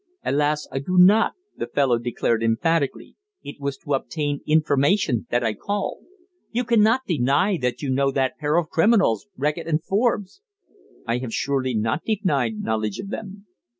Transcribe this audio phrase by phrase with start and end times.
[0.25, 0.67] "Alas!
[0.71, 3.15] I do not," the fellow declared emphatically.
[3.43, 6.05] "It was to obtain information that I called."
[6.51, 10.41] "You cannot deny that you know that pair of criminals, Reckitt and Forbes?"
[11.05, 13.45] "I have surely not denied knowledge of them!"